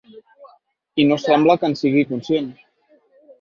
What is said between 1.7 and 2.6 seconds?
en sigui conscient.